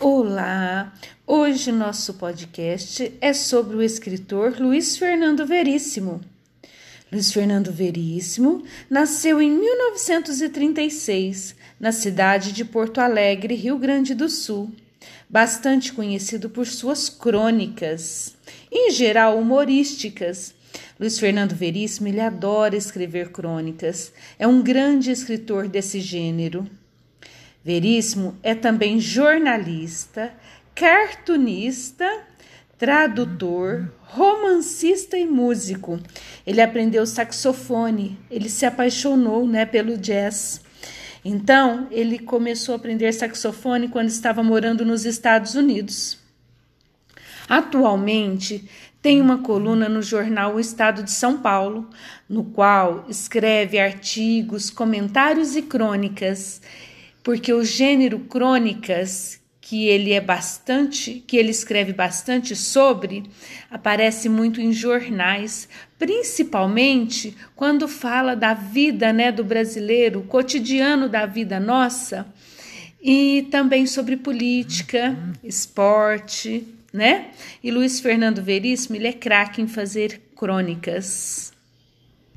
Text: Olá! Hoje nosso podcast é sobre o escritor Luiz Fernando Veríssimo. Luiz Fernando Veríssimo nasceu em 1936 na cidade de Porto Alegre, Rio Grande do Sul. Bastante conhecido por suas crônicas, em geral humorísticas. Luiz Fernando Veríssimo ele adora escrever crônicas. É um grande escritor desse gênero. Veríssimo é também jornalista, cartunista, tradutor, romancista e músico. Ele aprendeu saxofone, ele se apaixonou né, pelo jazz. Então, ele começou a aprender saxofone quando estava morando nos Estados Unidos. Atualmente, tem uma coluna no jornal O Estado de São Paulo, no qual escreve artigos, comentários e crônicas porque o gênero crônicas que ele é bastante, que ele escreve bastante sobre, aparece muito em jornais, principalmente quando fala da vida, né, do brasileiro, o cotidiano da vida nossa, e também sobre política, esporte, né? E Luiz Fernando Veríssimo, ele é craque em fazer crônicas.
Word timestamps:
Olá! 0.00 0.92
Hoje 1.24 1.70
nosso 1.70 2.14
podcast 2.14 3.12
é 3.20 3.32
sobre 3.32 3.76
o 3.76 3.82
escritor 3.82 4.58
Luiz 4.58 4.96
Fernando 4.96 5.46
Veríssimo. 5.46 6.20
Luiz 7.12 7.32
Fernando 7.32 7.70
Veríssimo 7.70 8.64
nasceu 8.90 9.40
em 9.40 9.52
1936 9.52 11.54
na 11.78 11.92
cidade 11.92 12.50
de 12.52 12.64
Porto 12.64 13.00
Alegre, 13.00 13.54
Rio 13.54 13.78
Grande 13.78 14.14
do 14.14 14.28
Sul. 14.28 14.72
Bastante 15.30 15.92
conhecido 15.92 16.50
por 16.50 16.66
suas 16.66 17.08
crônicas, 17.08 18.34
em 18.70 18.90
geral 18.90 19.38
humorísticas. 19.38 20.54
Luiz 20.98 21.20
Fernando 21.20 21.52
Veríssimo 21.52 22.08
ele 22.08 22.20
adora 22.20 22.76
escrever 22.76 23.30
crônicas. 23.30 24.12
É 24.40 24.46
um 24.46 24.60
grande 24.60 25.12
escritor 25.12 25.68
desse 25.68 26.00
gênero. 26.00 26.68
Veríssimo 27.64 28.36
é 28.42 28.54
também 28.54 29.00
jornalista, 29.00 30.34
cartunista, 30.74 32.06
tradutor, 32.76 33.90
romancista 34.02 35.16
e 35.16 35.24
músico. 35.24 35.98
Ele 36.46 36.60
aprendeu 36.60 37.06
saxofone, 37.06 38.18
ele 38.30 38.50
se 38.50 38.66
apaixonou 38.66 39.46
né, 39.46 39.64
pelo 39.64 39.96
jazz. 39.96 40.60
Então, 41.24 41.88
ele 41.90 42.18
começou 42.18 42.74
a 42.74 42.76
aprender 42.76 43.10
saxofone 43.14 43.88
quando 43.88 44.08
estava 44.08 44.42
morando 44.42 44.84
nos 44.84 45.06
Estados 45.06 45.54
Unidos. 45.54 46.18
Atualmente, 47.48 48.68
tem 49.00 49.22
uma 49.22 49.38
coluna 49.38 49.88
no 49.88 50.02
jornal 50.02 50.56
O 50.56 50.60
Estado 50.60 51.02
de 51.02 51.10
São 51.10 51.38
Paulo, 51.38 51.88
no 52.28 52.44
qual 52.44 53.06
escreve 53.08 53.78
artigos, 53.78 54.68
comentários 54.68 55.56
e 55.56 55.62
crônicas 55.62 56.60
porque 57.24 57.52
o 57.52 57.64
gênero 57.64 58.20
crônicas 58.20 59.42
que 59.58 59.86
ele 59.86 60.12
é 60.12 60.20
bastante, 60.20 61.24
que 61.26 61.38
ele 61.38 61.50
escreve 61.50 61.90
bastante 61.90 62.54
sobre, 62.54 63.24
aparece 63.70 64.28
muito 64.28 64.60
em 64.60 64.74
jornais, 64.74 65.66
principalmente 65.98 67.34
quando 67.56 67.88
fala 67.88 68.36
da 68.36 68.52
vida, 68.52 69.10
né, 69.10 69.32
do 69.32 69.42
brasileiro, 69.42 70.20
o 70.20 70.24
cotidiano 70.24 71.08
da 71.08 71.24
vida 71.24 71.58
nossa, 71.58 72.26
e 73.02 73.48
também 73.50 73.86
sobre 73.86 74.18
política, 74.18 75.16
esporte, 75.42 76.68
né? 76.92 77.30
E 77.62 77.70
Luiz 77.70 78.00
Fernando 78.00 78.42
Veríssimo, 78.42 78.96
ele 78.96 79.08
é 79.08 79.12
craque 79.14 79.62
em 79.62 79.66
fazer 79.66 80.20
crônicas. 80.36 81.53